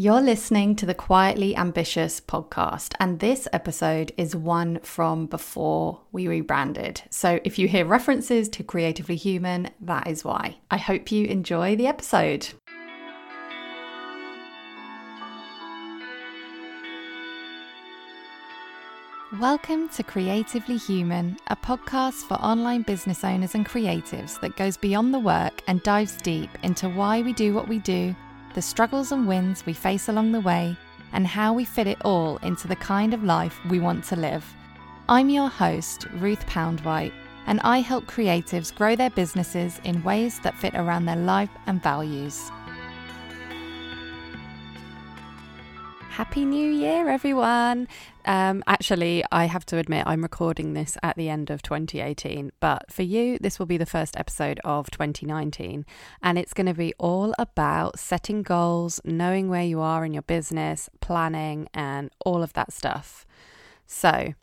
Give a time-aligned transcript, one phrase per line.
[0.00, 6.26] You're listening to the Quietly Ambitious podcast, and this episode is one from before we
[6.26, 7.02] rebranded.
[7.10, 10.56] So if you hear references to Creatively Human, that is why.
[10.70, 12.48] I hope you enjoy the episode.
[19.38, 25.12] Welcome to Creatively Human, a podcast for online business owners and creatives that goes beyond
[25.12, 28.16] the work and dives deep into why we do what we do
[28.54, 30.76] the struggles and wins we face along the way,
[31.12, 34.44] and how we fit it all into the kind of life we want to live.
[35.08, 37.12] I'm your host, Ruth Poundwhite,
[37.46, 41.82] and I help creatives grow their businesses in ways that fit around their life and
[41.82, 42.50] values.
[46.10, 47.88] Happy New Year, everyone!
[48.30, 52.88] Um, actually, I have to admit, I'm recording this at the end of 2018, but
[52.88, 55.84] for you, this will be the first episode of 2019,
[56.22, 60.22] and it's going to be all about setting goals, knowing where you are in your
[60.22, 63.26] business, planning, and all of that stuff.
[63.88, 64.34] So,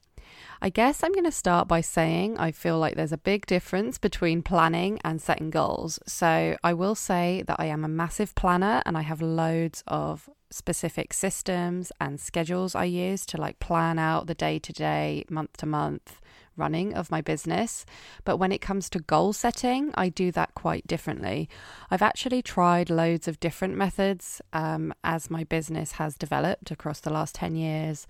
[0.61, 3.97] I guess I'm going to start by saying I feel like there's a big difference
[3.97, 5.99] between planning and setting goals.
[6.07, 10.29] So I will say that I am a massive planner and I have loads of
[10.49, 15.57] specific systems and schedules I use to like plan out the day to day, month
[15.57, 16.21] to month
[16.57, 17.85] running of my business.
[18.25, 21.49] But when it comes to goal setting, I do that quite differently.
[21.89, 27.13] I've actually tried loads of different methods um, as my business has developed across the
[27.13, 28.07] last 10 years.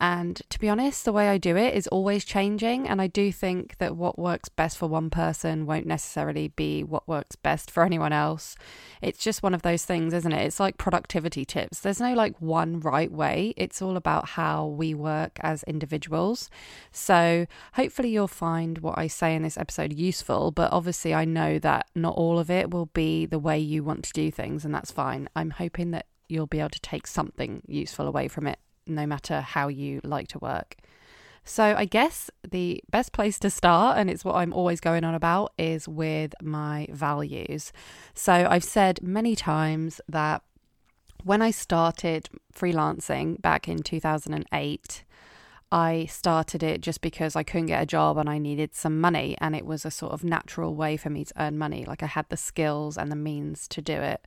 [0.00, 2.88] And to be honest, the way I do it is always changing.
[2.88, 7.08] And I do think that what works best for one person won't necessarily be what
[7.08, 8.54] works best for anyone else.
[9.02, 10.46] It's just one of those things, isn't it?
[10.46, 11.80] It's like productivity tips.
[11.80, 16.48] There's no like one right way, it's all about how we work as individuals.
[16.92, 20.50] So hopefully you'll find what I say in this episode useful.
[20.52, 24.04] But obviously, I know that not all of it will be the way you want
[24.04, 25.28] to do things, and that's fine.
[25.34, 29.40] I'm hoping that you'll be able to take something useful away from it no matter
[29.40, 30.76] how you like to work.
[31.44, 35.14] So, I guess the best place to start, and it's what I'm always going on
[35.14, 37.72] about, is with my values.
[38.12, 40.42] So, I've said many times that
[41.24, 45.04] when I started freelancing back in 2008,
[45.70, 49.36] I started it just because I couldn't get a job and I needed some money,
[49.40, 51.84] and it was a sort of natural way for me to earn money.
[51.84, 54.26] Like I had the skills and the means to do it.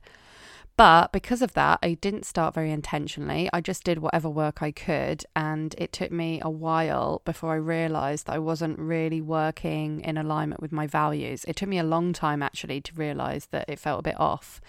[0.82, 3.48] But because of that, I didn't start very intentionally.
[3.52, 5.24] I just did whatever work I could.
[5.36, 10.18] And it took me a while before I realized that I wasn't really working in
[10.18, 11.44] alignment with my values.
[11.44, 14.60] It took me a long time actually to realize that it felt a bit off.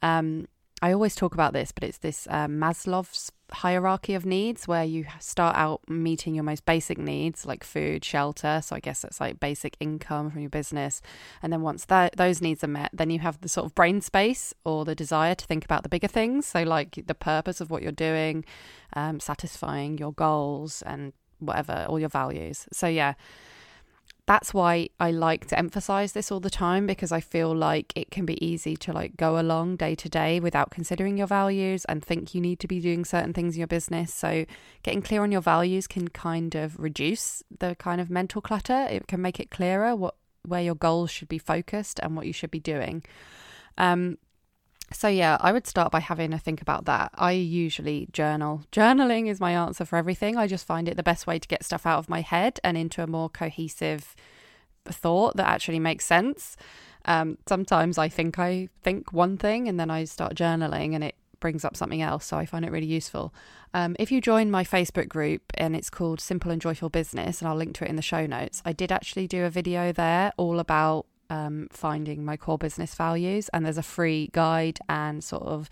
[0.00, 0.46] Um,
[0.80, 5.06] I always talk about this, but it's this uh, Maslow's hierarchy of needs where you
[5.20, 8.60] start out meeting your most basic needs like food, shelter.
[8.62, 11.00] So I guess it's like basic income from your business.
[11.42, 14.00] And then once that those needs are met, then you have the sort of brain
[14.00, 16.46] space or the desire to think about the bigger things.
[16.46, 18.44] So like the purpose of what you're doing,
[18.94, 22.66] um, satisfying your goals and whatever, all your values.
[22.72, 23.14] So yeah
[24.28, 28.10] that's why I like to emphasize this all the time because I feel like it
[28.10, 32.04] can be easy to like go along day to day without considering your values and
[32.04, 34.12] think you need to be doing certain things in your business.
[34.12, 34.44] So
[34.82, 38.86] getting clear on your values can kind of reduce the kind of mental clutter.
[38.90, 40.14] It can make it clearer what
[40.44, 43.04] where your goals should be focused and what you should be doing.
[43.78, 44.18] Um,
[44.90, 47.10] so, yeah, I would start by having a think about that.
[47.14, 48.62] I usually journal.
[48.72, 50.36] Journaling is my answer for everything.
[50.36, 52.76] I just find it the best way to get stuff out of my head and
[52.76, 54.16] into a more cohesive
[54.86, 56.56] thought that actually makes sense.
[57.04, 61.14] Um, sometimes I think I think one thing and then I start journaling and it
[61.40, 62.26] brings up something else.
[62.26, 63.32] So I find it really useful.
[63.74, 67.48] Um, if you join my Facebook group and it's called Simple and Joyful Business, and
[67.48, 70.32] I'll link to it in the show notes, I did actually do a video there
[70.36, 73.48] all about um, finding my core business values.
[73.50, 75.70] And there's a free guide and sort of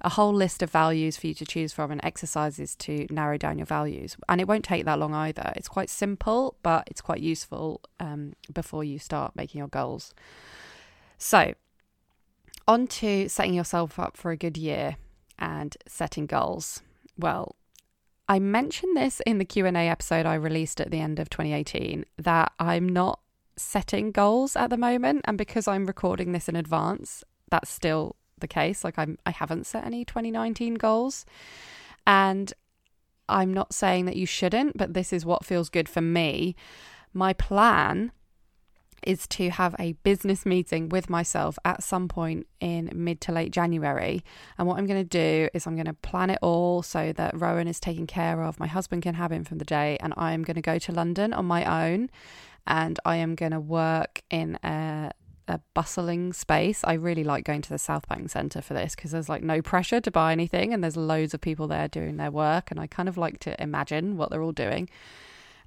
[0.00, 3.58] a whole list of values for you to choose from and exercises to narrow down
[3.58, 4.16] your values.
[4.28, 5.52] And it won't take that long either.
[5.56, 10.14] It's quite simple, but it's quite useful um, before you start making your goals.
[11.16, 11.54] So,
[12.68, 14.96] on to setting yourself up for a good year
[15.38, 16.80] and setting goals.
[17.18, 17.56] Well,
[18.28, 22.52] I mentioned this in the Q&A episode I released at the end of 2018 that
[22.60, 23.20] I'm not
[23.58, 28.48] setting goals at the moment and because I'm recording this in advance that's still the
[28.48, 28.84] case.
[28.84, 31.24] Like I'm I haven't set any 2019 goals.
[32.06, 32.52] And
[33.28, 36.56] I'm not saying that you shouldn't but this is what feels good for me.
[37.12, 38.12] My plan
[39.02, 43.52] is to have a business meeting with myself at some point in mid to late
[43.52, 44.24] January.
[44.58, 47.38] And what I'm going to do is I'm going to plan it all so that
[47.40, 50.42] Rowan is taken care of, my husband can have him from the day, and I'm
[50.42, 52.10] going to go to London on my own
[52.68, 55.10] and I am going to work in a
[55.48, 56.84] a bustling space.
[56.84, 59.62] I really like going to the South Bank Centre for this because there's like no
[59.62, 62.70] pressure to buy anything and there's loads of people there doing their work.
[62.70, 64.90] And I kind of like to imagine what they're all doing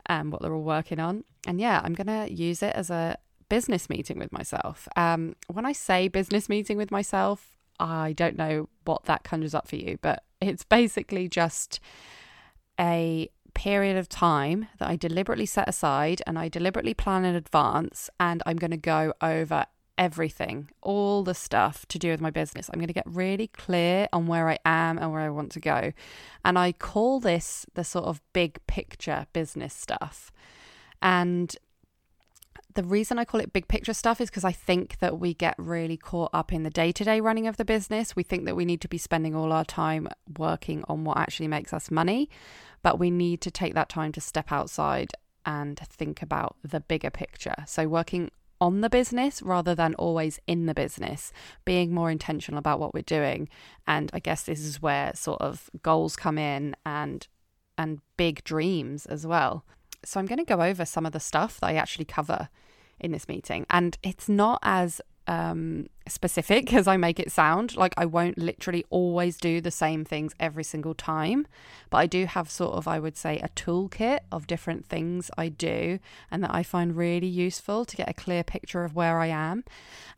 [0.06, 1.24] and what they're all working on.
[1.48, 3.18] And yeah, I'm going to use it as a
[3.50, 4.88] business meeting with myself.
[4.96, 9.68] Um, when I say business meeting with myself, I don't know what that conjures up
[9.68, 11.80] for you, but it's basically just
[12.80, 18.10] a period of time that I deliberately set aside and I deliberately plan in advance,
[18.20, 19.66] and I'm going to go over
[19.98, 22.70] everything, all the stuff to do with my business.
[22.70, 25.60] I'm going to get really clear on where I am and where I want to
[25.60, 25.92] go.
[26.44, 30.32] And I call this the sort of big picture business stuff.
[31.02, 31.56] And
[32.74, 35.56] the reason I call it big picture stuff is because I think that we get
[35.58, 38.16] really caught up in the day to day running of the business.
[38.16, 40.08] We think that we need to be spending all our time
[40.38, 42.30] working on what actually makes us money,
[42.84, 45.12] but we need to take that time to step outside
[45.46, 47.56] and think about the bigger picture.
[47.66, 48.32] So, working
[48.62, 51.34] on the business rather than always in the business,
[51.66, 53.50] being more intentional about what we're doing.
[53.88, 57.28] And I guess this is where sort of goals come in and
[57.78, 59.66] and big dreams as well.
[60.06, 62.50] So I'm going to go over some of the stuff that I actually cover
[63.00, 63.66] in this meeting.
[63.70, 65.02] And it's not as
[65.32, 67.78] um, specific as I make it sound.
[67.78, 71.48] Like, I won't literally always do the same things every single time,
[71.90, 75.48] but I do have sort of, I would say, a toolkit of different things I
[75.48, 76.00] do
[76.30, 79.64] and that I find really useful to get a clear picture of where I am.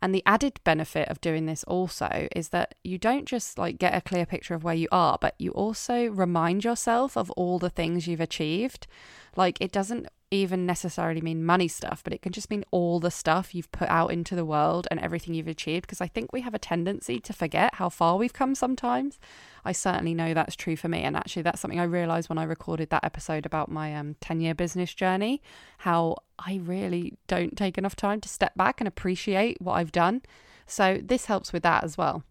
[0.02, 3.96] And the added benefit of doing this also is that you don't just like get
[3.96, 7.70] a clear picture of where you are, but you also remind yourself of all the
[7.70, 8.88] things you've achieved.
[9.36, 13.12] Like, it doesn't even necessarily mean money stuff, but it can just mean all the
[13.12, 15.86] stuff you've put out into the world and everything you've achieved.
[15.86, 19.20] Because I think we have a tendency to forget how far we've come sometimes.
[19.64, 21.04] I certainly know that's true for me.
[21.04, 24.42] And actually, that's something I realized when I recorded that episode about my um, 10
[24.42, 25.42] year business journey
[25.80, 30.24] how I really don't take enough time to step back and appreciate what I've done.
[30.66, 32.24] So, this helps with that as well.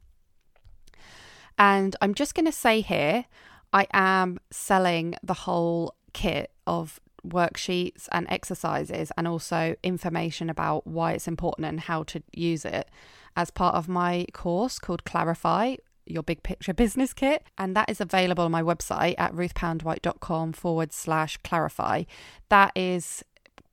[1.57, 3.27] And I'm just going to say here,
[3.73, 11.13] I am selling the whole kit of worksheets and exercises and also information about why
[11.13, 12.89] it's important and how to use it
[13.37, 15.77] as part of my course called Clarify
[16.07, 17.45] Your Big Picture Business Kit.
[17.57, 22.05] And that is available on my website at ruthpoundwhite.com forward slash clarify.
[22.49, 23.25] That is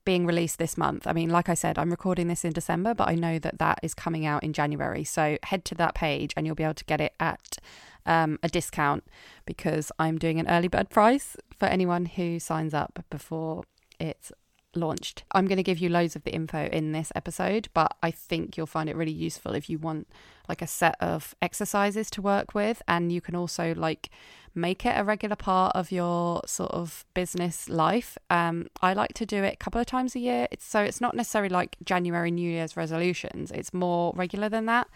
[0.04, 1.06] being released this month.
[1.06, 3.80] I mean, like I said, I'm recording this in December, but I know that that
[3.82, 5.04] is coming out in January.
[5.04, 7.58] So head to that page and you'll be able to get it at
[8.06, 9.04] um, a discount
[9.46, 13.64] because I'm doing an early bird price for anyone who signs up before
[13.98, 14.32] it's
[14.76, 15.24] launched.
[15.32, 18.56] I'm going to give you loads of the info in this episode, but I think
[18.56, 20.08] you'll find it really useful if you want
[20.48, 24.10] like a set of exercises to work with and you can also like
[24.52, 28.18] make it a regular part of your sort of business life.
[28.30, 30.48] Um I like to do it a couple of times a year.
[30.50, 33.50] It's so it's not necessarily like January New Year's resolutions.
[33.52, 34.88] It's more regular than that.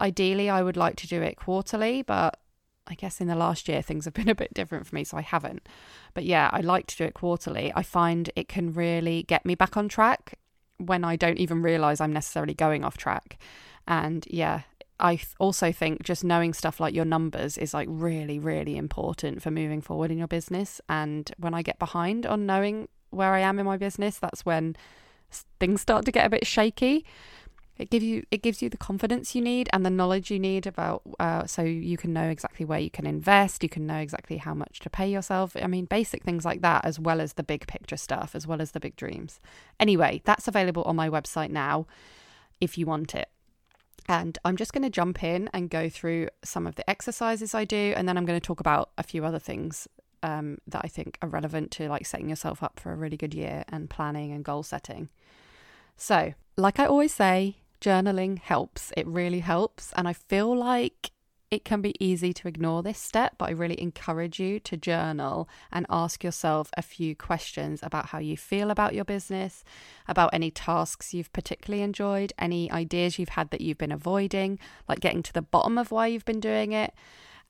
[0.00, 2.38] Ideally, I would like to do it quarterly, but
[2.86, 5.16] I guess in the last year things have been a bit different for me, so
[5.16, 5.68] I haven't.
[6.14, 7.72] But yeah, I like to do it quarterly.
[7.74, 10.38] I find it can really get me back on track
[10.78, 13.38] when I don't even realize I'm necessarily going off track.
[13.86, 14.62] And yeah,
[14.98, 19.50] I also think just knowing stuff like your numbers is like really, really important for
[19.50, 20.80] moving forward in your business.
[20.88, 24.76] And when I get behind on knowing where I am in my business, that's when
[25.58, 27.04] things start to get a bit shaky.
[27.76, 30.66] It gives you it gives you the confidence you need and the knowledge you need
[30.66, 33.62] about uh, so you can know exactly where you can invest.
[33.62, 35.56] You can know exactly how much to pay yourself.
[35.60, 38.60] I mean, basic things like that, as well as the big picture stuff, as well
[38.60, 39.40] as the big dreams.
[39.80, 41.86] Anyway, that's available on my website now,
[42.60, 43.28] if you want it.
[44.08, 47.64] And I'm just going to jump in and go through some of the exercises I
[47.64, 49.88] do, and then I'm going to talk about a few other things
[50.22, 53.34] um, that I think are relevant to like setting yourself up for a really good
[53.34, 55.08] year and planning and goal setting.
[55.96, 58.92] So, like I always say, journaling helps.
[58.96, 59.92] It really helps.
[59.94, 61.10] And I feel like
[61.50, 65.48] it can be easy to ignore this step, but I really encourage you to journal
[65.70, 69.62] and ask yourself a few questions about how you feel about your business,
[70.08, 75.00] about any tasks you've particularly enjoyed, any ideas you've had that you've been avoiding, like
[75.00, 76.92] getting to the bottom of why you've been doing it,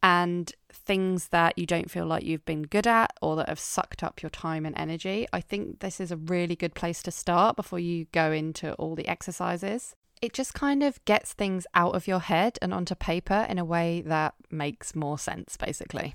[0.02, 4.02] and things that you don't feel like you've been good at or that have sucked
[4.02, 5.26] up your time and energy.
[5.32, 8.96] I think this is a really good place to start before you go into all
[8.96, 13.46] the exercises it just kind of gets things out of your head and onto paper
[13.50, 16.14] in a way that makes more sense, basically.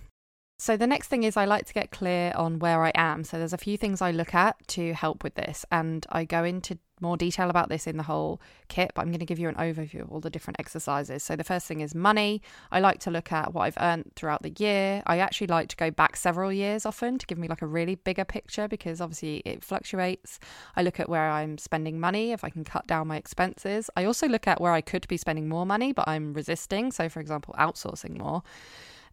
[0.62, 3.24] So, the next thing is I like to get clear on where I am.
[3.24, 6.44] So, there's a few things I look at to help with this, and I go
[6.44, 9.48] into more detail about this in the whole kit, but I'm going to give you
[9.48, 11.24] an overview of all the different exercises.
[11.24, 12.42] So, the first thing is money.
[12.74, 15.02] I like to look at what I've earned throughout the year.
[15.08, 17.96] I actually like to go back several years often to give me like a really
[17.96, 20.40] bigger picture because obviously it fluctuates.
[20.76, 23.90] I look at where I'm spending money, if I can cut down my expenses.
[23.96, 26.92] I also look at where I could be spending more money, but I'm resisting.
[26.92, 28.44] So, for example, outsourcing more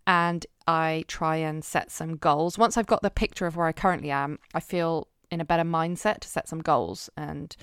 [0.06, 2.58] and I try and set some goals.
[2.58, 5.64] Once I've got the picture of where I currently am, I feel in a better
[5.64, 7.56] mindset to set some goals and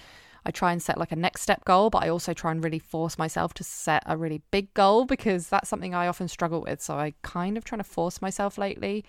[0.45, 2.79] I try and set like a next step goal, but I also try and really
[2.79, 6.81] force myself to set a really big goal because that's something I often struggle with.
[6.81, 9.05] So I kind of trying to force myself lately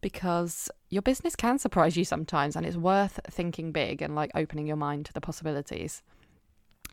[0.00, 4.66] because your business can surprise you sometimes and it's worth thinking big and like opening
[4.66, 6.02] your mind to the possibilities.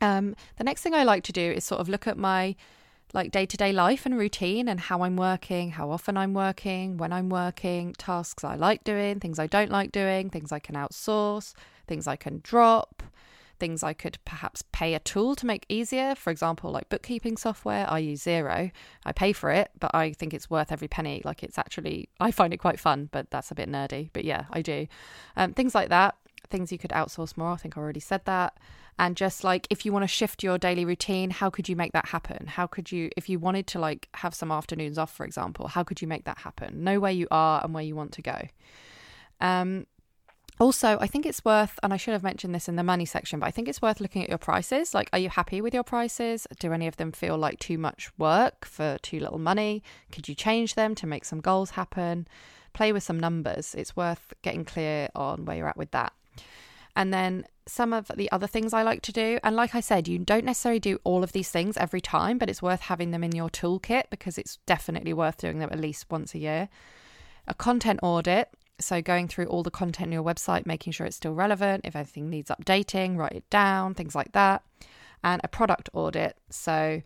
[0.01, 2.55] Um, the next thing I like to do is sort of look at my
[3.13, 6.97] like day to day life and routine and how I'm working, how often I'm working,
[6.97, 10.75] when I'm working, tasks I like doing, things I don't like doing, things I can
[10.75, 11.53] outsource,
[11.87, 13.03] things I can drop,
[13.59, 16.15] things I could perhaps pay a tool to make easier.
[16.15, 18.71] For example, like bookkeeping software, I use Xero.
[19.05, 21.21] I pay for it, but I think it's worth every penny.
[21.23, 24.09] Like it's actually, I find it quite fun, but that's a bit nerdy.
[24.13, 24.87] But yeah, I do.
[25.35, 26.15] Um, things like that,
[26.49, 27.51] things you could outsource more.
[27.51, 28.57] I think I already said that
[28.99, 31.93] and just like if you want to shift your daily routine how could you make
[31.93, 35.25] that happen how could you if you wanted to like have some afternoons off for
[35.25, 38.11] example how could you make that happen know where you are and where you want
[38.11, 38.41] to go
[39.41, 39.85] um
[40.59, 43.39] also, I think it's worth, and I should have mentioned this in the money section,
[43.39, 44.93] but I think it's worth looking at your prices.
[44.93, 46.47] Like, are you happy with your prices?
[46.59, 49.83] Do any of them feel like too much work for too little money?
[50.11, 52.27] Could you change them to make some goals happen?
[52.73, 53.75] Play with some numbers.
[53.75, 56.13] It's worth getting clear on where you're at with that.
[56.95, 59.39] And then some of the other things I like to do.
[59.43, 62.49] And like I said, you don't necessarily do all of these things every time, but
[62.49, 66.05] it's worth having them in your toolkit because it's definitely worth doing them at least
[66.09, 66.69] once a year.
[67.47, 68.49] A content audit.
[68.79, 71.81] So, going through all the content on your website, making sure it's still relevant.
[71.83, 74.63] If anything needs updating, write it down, things like that.
[75.23, 76.37] And a product audit.
[76.51, 77.01] So,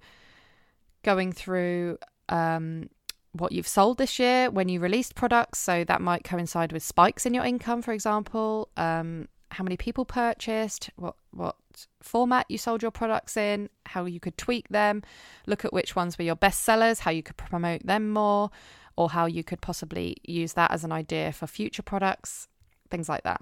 [1.04, 2.90] going through um,
[3.32, 5.60] what you've sold this year when you released products.
[5.60, 8.68] So, that might coincide with spikes in your income, for example.
[8.76, 11.56] Um, how many people purchased, what what
[12.02, 15.04] format you sold your products in, how you could tweak them,
[15.48, 18.50] look at which ones were your best sellers, how you could promote them more,
[18.96, 22.48] or how you could possibly use that as an idea for future products,
[22.90, 23.42] things like that.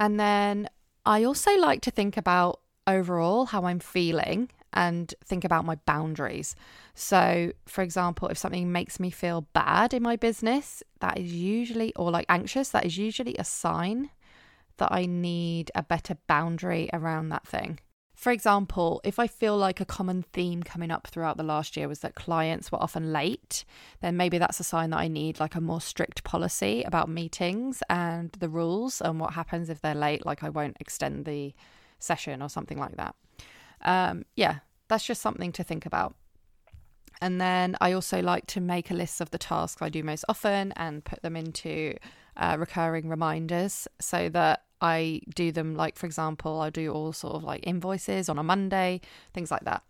[0.00, 0.68] And then
[1.04, 6.54] I also like to think about overall how I'm feeling and think about my boundaries.
[6.94, 11.94] So, for example, if something makes me feel bad in my business, that is usually,
[11.94, 14.10] or like anxious, that is usually a sign
[14.78, 17.78] that I need a better boundary around that thing.
[18.18, 21.86] For example, if I feel like a common theme coming up throughout the last year
[21.86, 23.64] was that clients were often late,
[24.00, 27.80] then maybe that's a sign that I need like a more strict policy about meetings
[27.88, 31.54] and the rules and what happens if they're late, like I won't extend the
[32.00, 33.14] session or something like that.
[33.82, 34.58] Um, yeah,
[34.88, 36.16] that's just something to think about.
[37.20, 40.24] And then I also like to make a list of the tasks I do most
[40.28, 41.94] often and put them into
[42.38, 47.34] uh, recurring reminders so that I do them like, for example, I do all sort
[47.34, 49.00] of like invoices on a Monday,
[49.34, 49.82] things like that.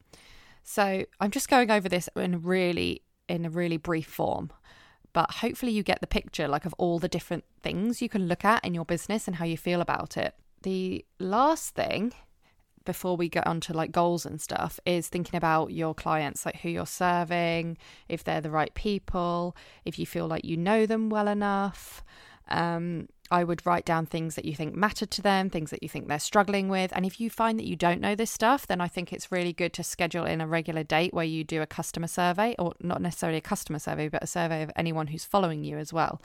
[0.63, 4.51] So I'm just going over this in really in a really brief form,
[5.13, 8.45] but hopefully you get the picture like of all the different things you can look
[8.45, 10.35] at in your business and how you feel about it.
[10.63, 12.15] The last thing
[12.85, 16.71] before we get onto like goals and stuff is thinking about your clients, like who
[16.71, 17.77] you're serving,
[18.09, 22.03] if they're the right people, if you feel like you know them well enough.
[22.51, 25.89] Um, I would write down things that you think matter to them, things that you
[25.89, 26.93] think they're struggling with.
[26.95, 29.53] And if you find that you don't know this stuff, then I think it's really
[29.53, 33.03] good to schedule in a regular date where you do a customer survey, or not
[33.03, 36.23] necessarily a customer survey, but a survey of anyone who's following you as well.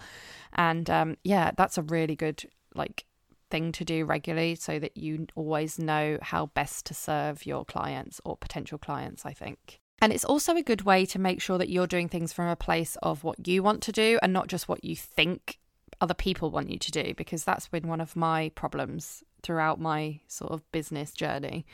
[0.54, 3.06] And um, yeah, that's a really good like
[3.50, 8.22] thing to do regularly so that you always know how best to serve your clients
[8.24, 9.80] or potential clients, I think.
[10.02, 12.56] And it's also a good way to make sure that you're doing things from a
[12.56, 15.60] place of what you want to do and not just what you think
[16.02, 20.20] other people want you to do because that's been one of my problems throughout my
[20.28, 21.66] sort of business journey.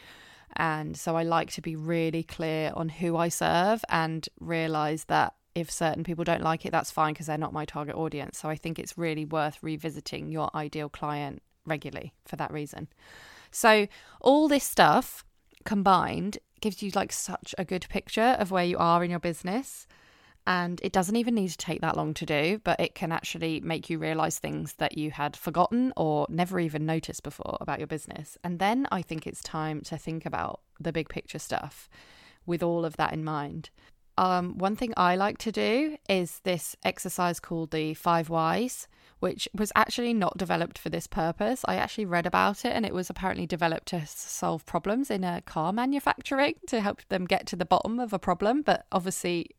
[0.55, 5.35] And so I like to be really clear on who I serve and realize that
[5.55, 8.39] if certain people don't like it, that's fine because they're not my target audience.
[8.39, 12.87] So I think it's really worth revisiting your ideal client regularly for that reason.
[13.51, 13.87] So
[14.21, 15.23] all this stuff
[15.65, 19.87] combined gives you like such a good picture of where you are in your business
[20.47, 23.59] and it doesn't even need to take that long to do, but it can actually
[23.59, 27.87] make you realize things that you had forgotten or never even noticed before about your
[27.87, 28.37] business.
[28.43, 31.89] And then I think it's time to think about the big picture stuff
[32.45, 33.69] with all of that in mind.
[34.19, 38.87] um, one thing I like to do is this exercise called the five whys,
[39.19, 41.61] which was actually not developed for this purpose.
[41.65, 45.41] I actually read about it and it was apparently developed to solve problems in a
[45.41, 48.61] car manufacturing to help them get to the bottom of a problem.
[48.61, 49.51] But obviously,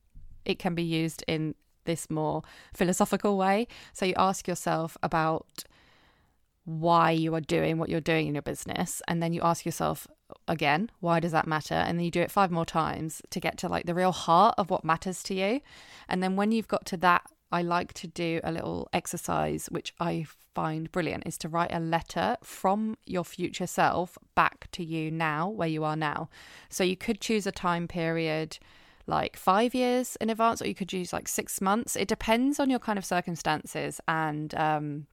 [0.44, 1.54] it can be used in
[1.84, 2.42] this more
[2.74, 3.66] philosophical way.
[3.92, 5.64] So you ask yourself about
[6.64, 10.06] why you are doing what you're doing in your business and then you ask yourself
[10.46, 11.74] again why does that matter?
[11.74, 14.54] And then you do it five more times to get to like the real heart
[14.58, 15.60] of what matters to you.
[16.08, 19.92] And then when you've got to that I like to do a little exercise which
[19.98, 25.10] I find brilliant is to write a letter from your future self back to you
[25.10, 26.28] now where you are now.
[26.68, 28.58] So you could choose a time period
[29.10, 32.70] like five years in advance or you could use like six months it depends on
[32.70, 35.06] your kind of circumstances and um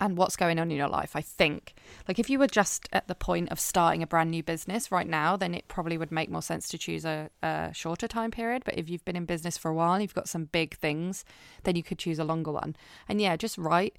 [0.00, 1.16] and what's going on in your life.
[1.16, 1.74] I think,
[2.06, 5.06] like, if you were just at the point of starting a brand new business right
[5.06, 8.62] now, then it probably would make more sense to choose a, a shorter time period.
[8.64, 11.24] But if you've been in business for a while, and you've got some big things,
[11.64, 12.76] then you could choose a longer one.
[13.08, 13.96] And yeah, just write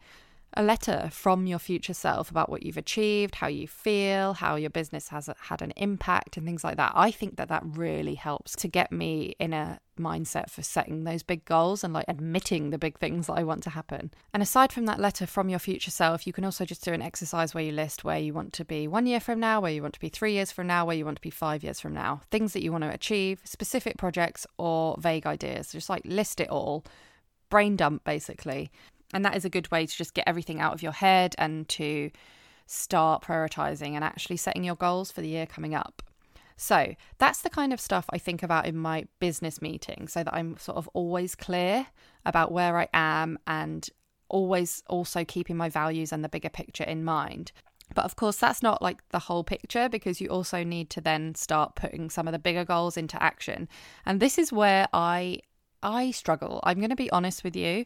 [0.54, 4.70] a letter from your future self about what you've achieved, how you feel, how your
[4.70, 6.94] business has had an impact, and things like that.
[6.96, 11.24] I think that that really helps to get me in a mindset for setting those
[11.24, 14.12] big goals and like admitting the big things that I want to happen.
[14.34, 17.02] And aside from that letter from your future self, you can also just do an
[17.02, 19.82] exercise where you list where you want to be one year from now, where you
[19.82, 21.94] want to be three years from now, where you want to be five years from
[21.94, 25.72] now, things that you want to achieve, specific projects or vague ideas.
[25.72, 26.86] Just like list it all,
[27.50, 28.72] brain dump basically.
[29.14, 31.68] And that is a good way to just get everything out of your head and
[31.70, 32.12] to
[32.66, 36.02] start prioritizing and actually setting your goals for the year coming up.
[36.58, 40.34] So that's the kind of stuff I think about in my business meeting so that
[40.34, 41.88] I'm sort of always clear
[42.26, 43.88] about where I am and
[44.28, 47.52] always also keeping my values and the bigger picture in mind.
[47.94, 51.36] But of course, that's not like the whole picture because you also need to then
[51.36, 53.70] start putting some of the bigger goals into action.
[54.06, 55.40] And this is where I
[55.84, 56.60] I struggle.
[56.64, 57.86] I'm going to be honest with you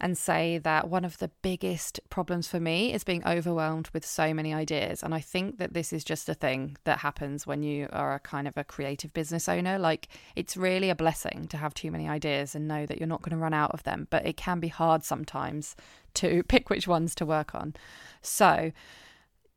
[0.00, 4.32] and say that one of the biggest problems for me is being overwhelmed with so
[4.32, 5.02] many ideas.
[5.02, 8.20] And I think that this is just a thing that happens when you are a
[8.20, 9.78] kind of a creative business owner.
[9.78, 13.22] Like, it's really a blessing to have too many ideas and know that you're not
[13.22, 15.74] going to run out of them, but it can be hard sometimes
[16.14, 17.74] to pick which ones to work on.
[18.22, 18.72] So,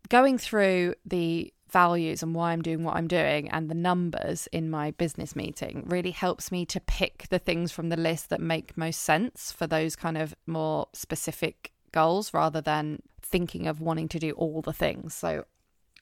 [0.10, 4.70] going through the values and why I'm doing what I'm doing and the numbers in
[4.70, 8.78] my business meeting really helps me to pick the things from the list that make
[8.78, 14.20] most sense for those kind of more specific goals rather than thinking of wanting to
[14.20, 15.14] do all the things.
[15.14, 15.46] So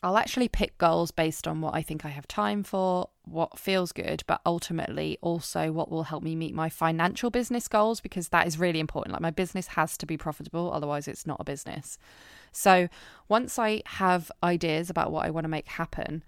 [0.01, 3.91] I'll actually pick goals based on what I think I have time for, what feels
[3.91, 8.47] good, but ultimately also what will help me meet my financial business goals because that
[8.47, 9.11] is really important.
[9.11, 11.97] Like my business has to be profitable, otherwise, it's not a business.
[12.53, 12.87] So
[13.27, 16.23] once I have ideas about what I want to make happen,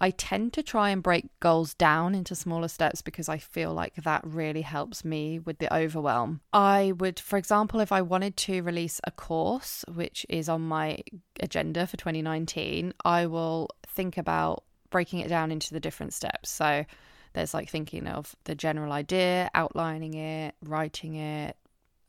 [0.00, 3.94] I tend to try and break goals down into smaller steps because I feel like
[3.96, 6.40] that really helps me with the overwhelm.
[6.52, 10.98] I would, for example, if I wanted to release a course, which is on my
[11.40, 16.50] agenda for 2019, I will think about breaking it down into the different steps.
[16.50, 16.84] So
[17.32, 21.56] there's like thinking of the general idea, outlining it, writing it,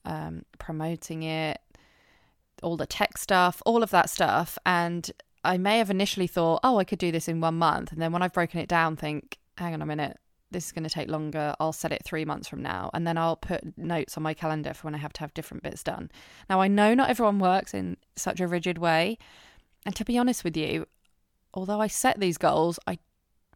[0.05, 1.59] um, promoting it,
[2.63, 4.57] all the tech stuff, all of that stuff.
[4.65, 5.09] And
[5.47, 7.91] I may have initially thought, oh, I could do this in one month.
[7.91, 10.19] And then when I've broken it down, think, hang on a minute,
[10.51, 11.55] this is going to take longer.
[11.59, 12.89] I'll set it three months from now.
[12.93, 15.63] And then I'll put notes on my calendar for when I have to have different
[15.63, 16.11] bits done.
[16.49, 19.17] Now, I know not everyone works in such a rigid way.
[19.85, 20.85] And to be honest with you,
[21.53, 22.99] although I set these goals, I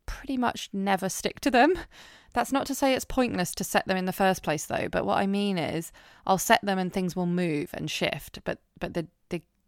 [0.06, 1.73] pretty much never stick to them.
[2.34, 5.06] That's not to say it's pointless to set them in the first place though, but
[5.06, 5.91] what I mean is
[6.25, 9.08] I'll set them and things will move and shift, but but the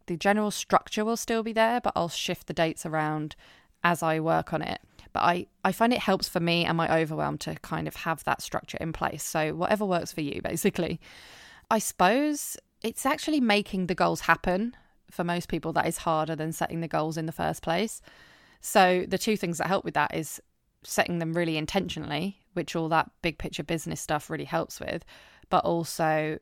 [0.05, 3.35] the general structure will still be there, but I'll shift the dates around
[3.83, 4.81] as I work on it.
[5.11, 8.23] But I, I find it helps for me and my overwhelm to kind of have
[8.23, 9.23] that structure in place.
[9.23, 10.99] So, whatever works for you, basically.
[11.69, 14.75] I suppose it's actually making the goals happen
[15.09, 18.01] for most people that is harder than setting the goals in the first place.
[18.61, 20.41] So, the two things that help with that is
[20.83, 25.05] setting them really intentionally, which all that big picture business stuff really helps with,
[25.49, 26.37] but also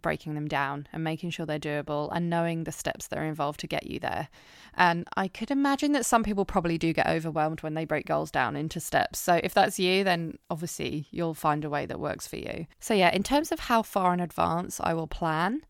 [0.00, 3.60] breaking them down and making sure they're doable and knowing the steps that are involved
[3.60, 4.28] to get you there.
[4.74, 8.30] And I could imagine that some people probably do get overwhelmed when they break goals
[8.30, 9.18] down into steps.
[9.18, 12.66] So if that's you, then obviously you'll find a way that works for you.
[12.78, 15.62] So, yeah, in terms of how far in advance I will plan,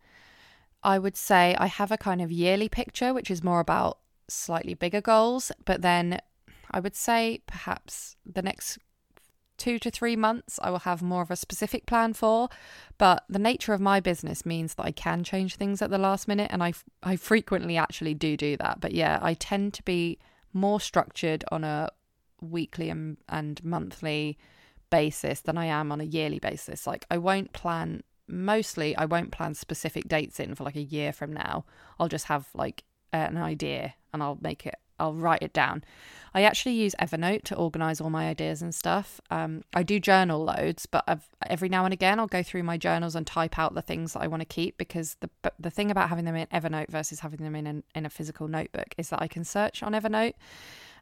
[0.82, 4.74] I would say I have a kind of yearly picture, which is more about slightly
[4.74, 6.20] bigger goals, but then
[6.70, 8.78] I would say perhaps the next
[9.56, 12.48] two to three months, I will have more of a specific plan for.
[12.98, 16.28] But the nature of my business means that I can change things at the last
[16.28, 18.80] minute, and I, I frequently actually do do that.
[18.80, 20.18] But yeah, I tend to be
[20.52, 21.90] more structured on a
[22.40, 24.38] weekly and, and monthly
[24.90, 26.86] basis than I am on a yearly basis.
[26.86, 31.12] Like, I won't plan, mostly, I won't plan specific dates in for like a year
[31.12, 31.64] from now.
[31.98, 35.84] I'll just have like an idea and I'll make it I'll write it down.
[36.34, 39.22] I actually use Evernote to organize all my ideas and stuff.
[39.30, 42.76] Um, I do journal loads, but I've, every now and again I'll go through my
[42.76, 45.90] journals and type out the things that I want to keep because the the thing
[45.90, 49.08] about having them in Evernote versus having them in an, in a physical notebook is
[49.08, 50.34] that I can search on Evernote,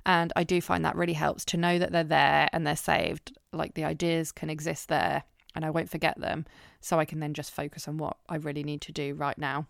[0.06, 3.36] and I do find that really helps to know that they're there and they're saved.
[3.52, 5.24] Like the ideas can exist there,
[5.56, 6.46] and I won't forget them,
[6.80, 9.66] so I can then just focus on what I really need to do right now.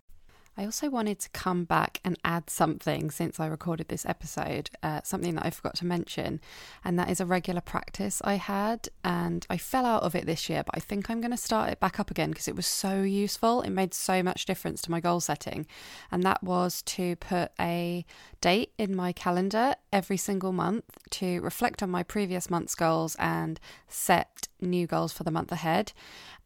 [0.56, 5.00] I also wanted to come back and add something since I recorded this episode, uh,
[5.02, 6.40] something that I forgot to mention,
[6.84, 8.88] and that is a regular practice I had.
[9.02, 11.70] And I fell out of it this year, but I think I'm going to start
[11.70, 13.62] it back up again because it was so useful.
[13.62, 15.66] It made so much difference to my goal setting.
[16.12, 18.04] And that was to put a
[18.40, 23.58] date in my calendar every single month to reflect on my previous month's goals and
[23.88, 25.92] set new goals for the month ahead.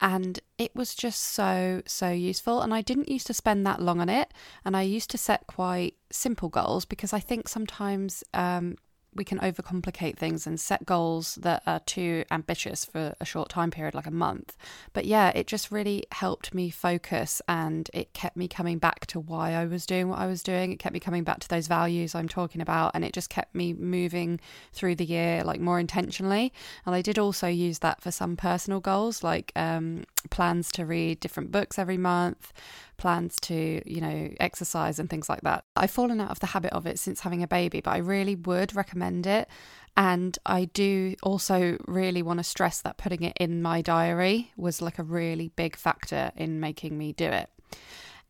[0.01, 2.61] And it was just so, so useful.
[2.61, 4.33] And I didn't used to spend that long on it.
[4.65, 8.77] And I used to set quite simple goals because I think sometimes um,
[9.15, 13.71] we can overcomplicate things and set goals that are too ambitious for a short time
[13.71, 14.57] period, like a month.
[14.93, 19.21] But yeah, it just really helped me focus and it kept me coming back to
[19.21, 20.73] why I was doing what I was doing.
[20.73, 23.55] It kept me coming back to those values I'm talking about and it just kept
[23.55, 24.41] me moving
[24.73, 26.53] through the year like more intentionally.
[26.87, 31.21] And I did also use that for some personal goals, like um, plans to read
[31.21, 32.53] different books every month,
[32.99, 35.65] plans to, you know, exercise and things like that.
[35.77, 38.35] I've fallen out of the habit of it since having a baby, but I really
[38.35, 39.49] would recommend it.
[39.97, 44.83] And I do also really want to stress that putting it in my diary was
[44.83, 47.49] like a really big factor in making me do it.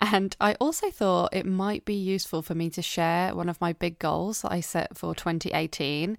[0.01, 3.73] And I also thought it might be useful for me to share one of my
[3.73, 6.17] big goals that I set for 2018.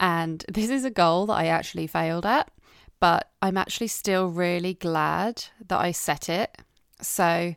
[0.00, 2.50] And this is a goal that I actually failed at,
[2.98, 6.58] but I'm actually still really glad that I set it.
[7.00, 7.54] So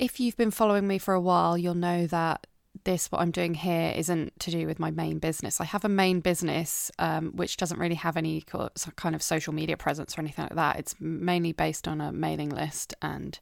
[0.00, 2.46] if you've been following me for a while, you'll know that
[2.84, 5.60] this, what I'm doing here, isn't to do with my main business.
[5.60, 8.42] I have a main business um, which doesn't really have any
[8.96, 10.78] kind of social media presence or anything like that.
[10.78, 13.38] It's mainly based on a mailing list and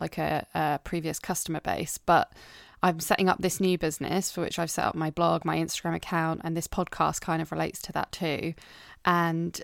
[0.00, 1.98] like a, a previous customer base.
[1.98, 2.32] But
[2.82, 5.94] I'm setting up this new business for which I've set up my blog, my Instagram
[5.94, 8.54] account, and this podcast kind of relates to that too.
[9.04, 9.60] And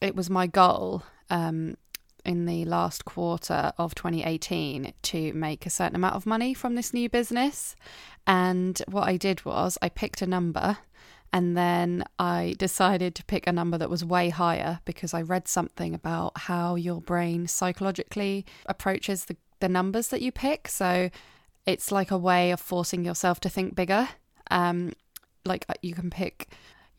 [0.00, 1.76] it was my goal um,
[2.24, 6.94] in the last quarter of 2018 to make a certain amount of money from this
[6.94, 7.76] new business.
[8.26, 10.78] And what I did was I picked a number
[11.32, 15.48] and then I decided to pick a number that was way higher because I read
[15.48, 20.68] something about how your brain psychologically approaches the, the numbers that you pick.
[20.68, 21.10] So
[21.66, 24.08] it's like a way of forcing yourself to think bigger.
[24.50, 24.92] Um,
[25.44, 26.50] like you can pick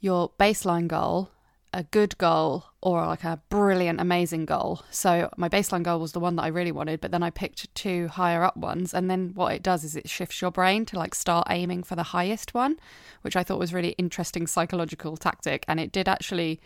[0.02, 1.30] your baseline goal
[1.76, 4.82] a good goal or like a brilliant, amazing goal.
[4.92, 7.74] So my baseline goal was the one that I really wanted, but then I picked
[7.76, 8.94] two higher up ones.
[8.94, 11.98] And then what it does is it shifts your brain to like start aiming for
[11.98, 12.78] the highest one,
[13.24, 15.66] which I thought was really interesting psychological tactic.
[15.68, 16.62] And it did actually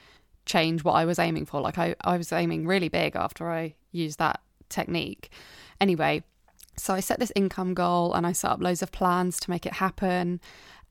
[0.45, 1.59] change what I was aiming for.
[1.59, 5.31] Like I, I was aiming really big after I used that technique.
[5.81, 6.23] Anyway,
[6.77, 9.65] so I set this income goal and I set up loads of plans to make
[9.65, 10.39] it happen.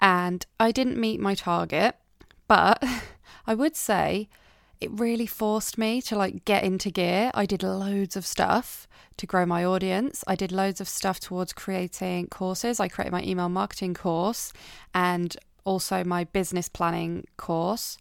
[0.01, 1.95] And I didn't meet my target,
[2.49, 2.83] but
[3.47, 4.29] I would say
[4.81, 7.31] it really forced me to like get into gear.
[7.35, 8.87] I did loads of stuff
[9.17, 10.23] to grow my audience.
[10.27, 12.79] I did loads of stuff towards creating courses.
[12.79, 14.53] I created my email marketing course
[14.95, 17.99] and also my business planning course,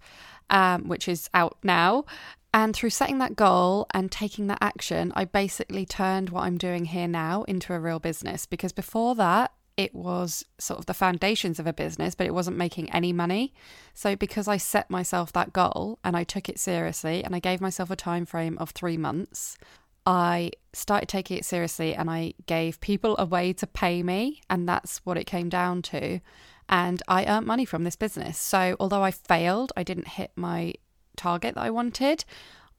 [0.50, 2.06] um, which is out now.
[2.54, 6.86] And through setting that goal and taking that action, I basically turned what I'm doing
[6.86, 8.46] here now into a real business.
[8.46, 12.58] Because before that, it was sort of the foundations of a business, but it wasn't
[12.58, 13.54] making any money.
[13.94, 17.62] So because I set myself that goal and I took it seriously and I gave
[17.62, 19.58] myself a time frame of 3 months,
[20.06, 24.68] I started taking it seriously and I gave people a way to pay me and
[24.68, 26.22] that's what it came down to.
[26.68, 28.40] And I earned money from this business.
[28.40, 30.74] So although I failed, I didn't hit my
[31.16, 32.26] target that I wanted.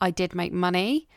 [0.00, 1.08] I did make money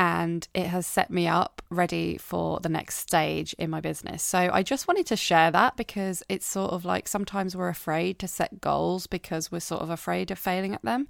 [0.00, 4.22] and it has set me up ready for the next stage in my business.
[4.22, 8.18] So I just wanted to share that because it's sort of like sometimes we're afraid
[8.20, 11.06] to set goals because we're sort of afraid of failing at them.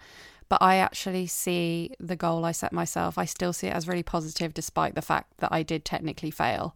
[0.49, 4.03] But I actually see the goal I set myself, I still see it as really
[4.03, 6.75] positive despite the fact that I did technically fail.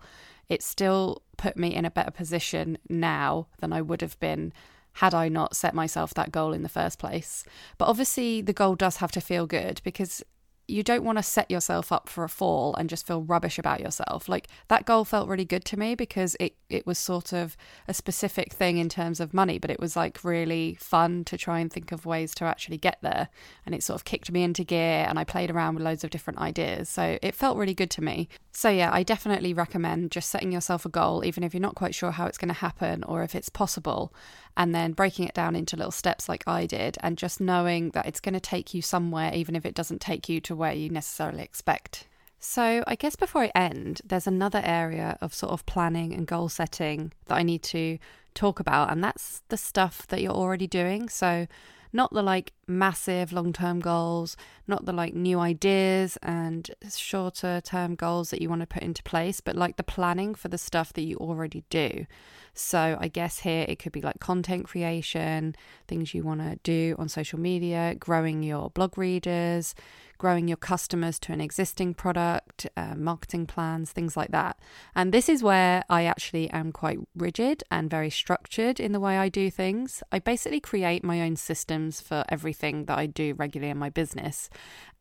[0.49, 4.53] It still put me in a better position now than I would have been
[4.99, 7.43] had I not set myself that goal in the first place.
[7.77, 10.23] But obviously, the goal does have to feel good because
[10.67, 13.81] you don't want to set yourself up for a fall and just feel rubbish about
[13.81, 14.29] yourself.
[14.29, 17.95] Like that goal felt really good to me because it it was sort of a
[17.95, 21.73] specific thing in terms of money, but it was like really fun to try and
[21.73, 23.29] think of ways to actually get there.
[23.67, 26.11] And it sort of kicked me into gear and I played around with loads of
[26.11, 26.89] different ideas.
[26.89, 28.29] So it felt really good to me.
[28.53, 31.95] So yeah, I definitely recommend just setting yourself a goal even if you're not quite
[31.95, 34.13] sure how it's going to happen or if it's possible
[34.57, 38.07] and then breaking it down into little steps like I did, and just knowing that
[38.07, 40.91] it's going to take you somewhere, even if it doesn't take you to where you
[40.91, 42.07] necessarily expect.
[42.39, 46.51] So, I guess before I end, there's another area of sort of planning and goal
[46.51, 47.99] setting that I need to
[48.35, 51.09] talk about, and that's the stuff that you're already doing.
[51.09, 51.47] So,
[51.93, 57.95] not the like massive long term goals, not the like new ideas and shorter term
[57.95, 60.93] goals that you want to put into place, but like the planning for the stuff
[60.93, 62.07] that you already do.
[62.55, 65.57] So I guess here it could be like content creation,
[65.89, 69.75] things you want to do on social media, growing your blog readers,
[70.19, 74.59] growing your customers to an existing product, uh, marketing plans, things like that.
[74.95, 79.19] And this is where I actually am quite rigid and very structured in the way
[79.19, 80.03] I do things.
[80.13, 82.25] I basically create my own systems for
[82.55, 84.49] everything that I do regularly in my business,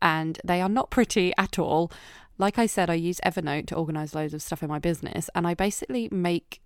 [0.01, 1.91] and they are not pretty at all.
[2.39, 5.45] Like I said, I use Evernote to organize loads of stuff in my business, and
[5.45, 6.61] I basically make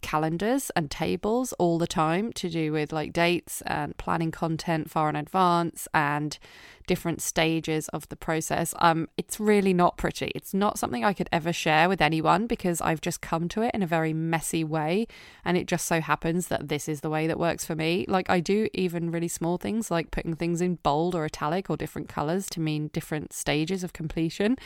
[0.00, 5.08] calendars and tables all the time to do with like dates and planning content far
[5.08, 6.38] in advance and
[6.86, 8.74] different stages of the process.
[8.78, 10.32] Um, it's really not pretty.
[10.34, 13.74] It's not something I could ever share with anyone because I've just come to it
[13.74, 15.06] in a very messy way.
[15.44, 18.04] And it just so happens that this is the way that works for me.
[18.08, 21.76] Like, I do even really small things like putting things in bold or italic or
[21.76, 24.56] different colors to mean different stages of completion.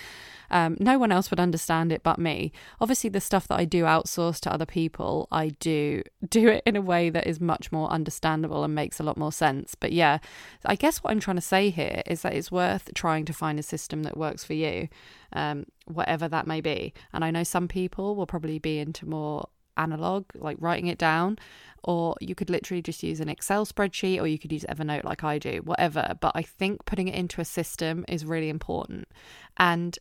[0.51, 2.53] Um, no one else would understand it but me.
[2.81, 6.77] Obviously, the stuff that I do outsource to other people, I do do it in
[6.77, 9.75] a way that is much more understandable and makes a lot more sense.
[9.75, 10.19] But yeah,
[10.65, 13.59] I guess what I'm trying to say here is that it's worth trying to find
[13.59, 14.89] a system that works for you,
[15.33, 16.93] um, whatever that may be.
[17.13, 21.39] And I know some people will probably be into more analog, like writing it down,
[21.85, 25.23] or you could literally just use an Excel spreadsheet, or you could use Evernote like
[25.23, 26.15] I do, whatever.
[26.21, 29.09] But I think putting it into a system is really important.
[29.57, 29.99] And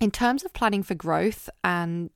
[0.00, 2.10] in terms of planning for growth and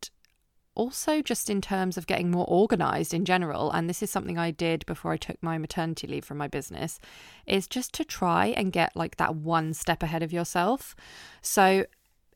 [0.81, 4.51] also just in terms of getting more organized in general and this is something I
[4.51, 6.99] did before I took my maternity leave from my business
[7.47, 10.97] is just to try and get like that one step ahead of yourself.
[11.43, 11.85] So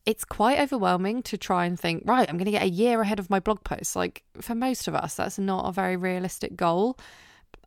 [0.05, 3.17] it's quite overwhelming to try and think right I'm going to get a year ahead
[3.17, 3.95] of my blog posts.
[3.95, 6.99] Like for most of us that's not a very realistic goal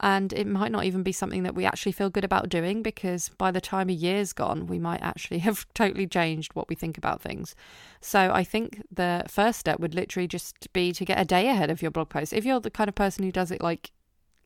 [0.01, 3.31] and it might not even be something that we actually feel good about doing because
[3.31, 6.97] by the time a year's gone, we might actually have totally changed what we think
[6.97, 7.55] about things.
[8.01, 11.71] So I think the first step would literally just be to get a day ahead
[11.71, 12.33] of your blog post.
[12.33, 13.91] If you're the kind of person who does it like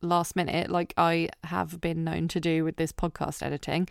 [0.02, 3.88] last minute, like I have been known to do with this podcast editing,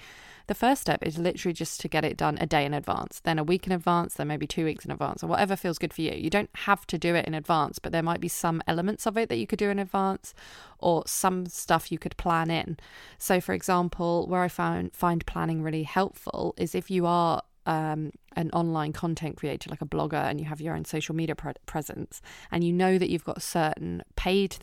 [0.48, 3.40] the first step is literally just to get it done a day in advance, then
[3.40, 6.02] a week in advance, then maybe two weeks in advance, or whatever feels good for
[6.02, 6.12] you.
[6.12, 9.18] You don't have to do it in advance, but there might be some elements of
[9.18, 10.34] it that you could do in advance,
[10.80, 12.78] or some stuff you could plan in.
[13.18, 18.12] So, for example, where I found find planning really helpful is if you are um,
[18.36, 21.54] an online content creator, like a blogger, and you have your own social media pre-
[21.66, 22.22] presence,
[22.52, 24.58] and you know that you've got certain paid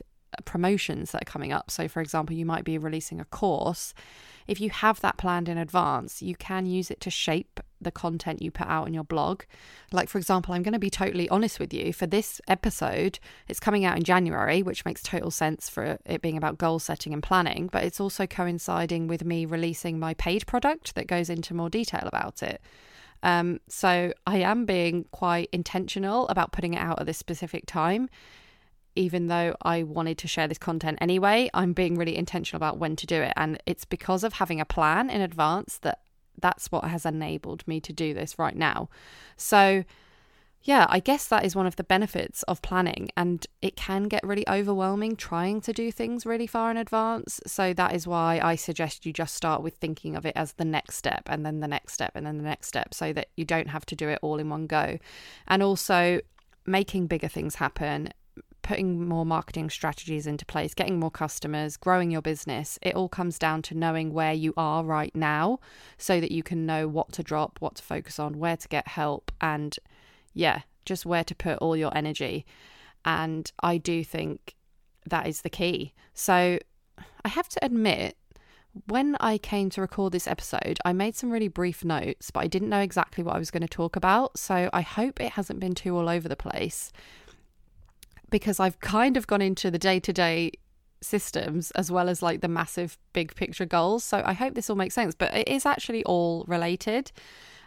[0.45, 1.71] promotions that are coming up.
[1.71, 3.95] So, for example, you might be releasing a course.
[4.47, 8.41] If you have that planned in advance, you can use it to shape the content
[8.41, 9.43] you put out in your blog.
[9.93, 11.93] Like, for example, I'm going to be totally honest with you.
[11.93, 16.39] For this episode, it's coming out in January, which makes total sense for it being
[16.39, 20.95] about goal setting and planning, but it's also coinciding with me releasing my paid product
[20.95, 22.61] that goes into more detail about it.
[23.23, 28.09] Um, so I am being quite intentional about putting it out at this specific time
[28.99, 32.97] even though I wanted to share this content anyway, I'm being really intentional about when
[32.97, 33.33] to do it.
[33.37, 36.01] And it's because of having a plan in advance that
[36.37, 38.89] that's what has enabled me to do this right now.
[39.37, 39.85] So,
[40.63, 44.27] yeah, I guess that is one of the benefits of planning, and it can get
[44.27, 47.41] really overwhelming trying to do things really far in advance.
[47.47, 50.65] So, that is why I suggest you just start with thinking of it as the
[50.65, 53.45] next step, and then the next step, and then the next step, so that you
[53.45, 54.99] don't have to do it all in one go.
[55.47, 56.21] And also,
[56.67, 58.13] making bigger things happen
[58.69, 63.39] putting more marketing strategies into place, getting more customers, growing your business, it all comes
[63.39, 65.59] down to knowing where you are right now
[65.97, 68.87] so that you can know what to drop, what to focus on, where to get
[68.87, 69.79] help, and
[70.35, 72.45] yeah, just where to put all your energy.
[73.07, 74.55] And I do think
[75.07, 75.95] that is the key.
[76.13, 76.59] So
[77.25, 78.19] I have to admit,
[78.87, 82.49] when I came to record this episode, I made some really brief notes, but I
[82.49, 84.37] didn't know exactly what I was going to talk about.
[84.39, 86.93] So I hope it hasn't been too all over the place
[88.31, 90.53] because I've kind of gone into the day to day
[91.01, 94.05] systems as well as like the massive big picture goals.
[94.05, 97.13] So I hope this all makes sense, but it is actually all related.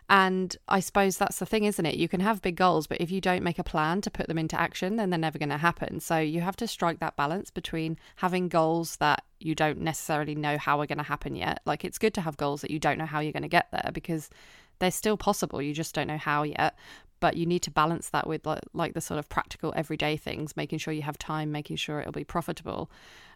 [0.09, 1.95] And I suppose that's the thing, isn't it?
[1.95, 4.37] You can have big goals, but if you don't make a plan to put them
[4.37, 6.01] into action, then they're never going to happen.
[6.01, 10.57] So you have to strike that balance between having goals that you don't necessarily know
[10.57, 11.61] how are going to happen yet.
[11.65, 13.69] Like it's good to have goals that you don't know how you're going to get
[13.71, 14.29] there because
[14.79, 15.61] they're still possible.
[15.61, 16.75] You just don't know how yet.
[17.21, 20.57] But you need to balance that with like, like the sort of practical everyday things,
[20.57, 22.91] making sure you have time, making sure it'll be profitable.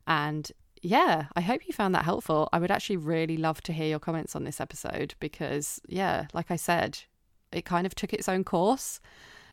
[0.06, 2.50] And yeah, I hope you found that helpful.
[2.52, 6.52] I would actually really love to hear your comments on this episode because, yeah, like
[6.52, 7.00] I said,
[7.52, 9.00] it kind of took its own course.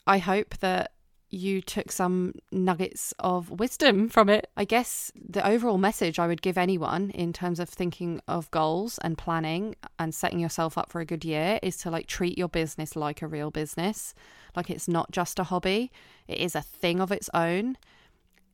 [0.06, 0.92] I hope that
[1.32, 4.50] you took some nuggets of wisdom from it.
[4.54, 8.98] I guess the overall message I would give anyone in terms of thinking of goals
[8.98, 12.48] and planning and setting yourself up for a good year is to like treat your
[12.48, 14.14] business like a real business.
[14.54, 15.90] Like it's not just a hobby,
[16.28, 17.78] it is a thing of its own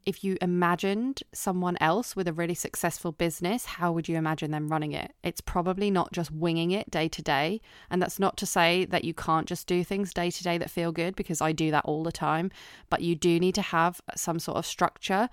[0.06, 4.68] if you imagined someone else with a really successful business, how would you imagine them
[4.68, 5.12] running it?
[5.22, 7.61] It's probably not just winging it day to day.
[7.90, 10.70] And that's not to say that you can't just do things day to day that
[10.70, 12.50] feel good, because I do that all the time.
[12.88, 15.28] But you do need to have some sort of structure.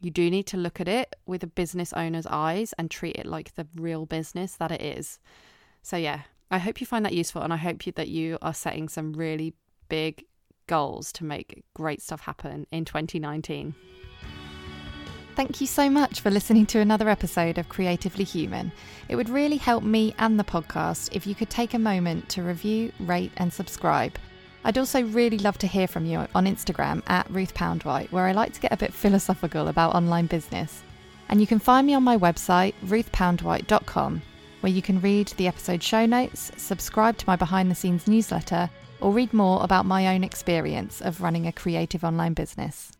[0.00, 3.26] You do need to look at it with a business owner's eyes and treat it
[3.26, 5.18] like the real business that it is.
[5.82, 7.42] So, yeah, I hope you find that useful.
[7.42, 9.54] And I hope you, that you are setting some really
[9.88, 10.24] big
[10.68, 13.74] goals to make great stuff happen in 2019.
[15.34, 18.72] Thank you so much for listening to another episode of Creatively Human.
[19.08, 22.42] It would really help me and the podcast if you could take a moment to
[22.42, 24.18] review, rate, and subscribe.
[24.64, 28.32] I'd also really love to hear from you on Instagram at Ruth Poundwhite, where I
[28.32, 30.82] like to get a bit philosophical about online business.
[31.28, 34.22] And you can find me on my website, ruthpoundwhite.com,
[34.60, 38.68] where you can read the episode show notes, subscribe to my behind the scenes newsletter,
[39.00, 42.92] or read more about my own experience of running a creative online business.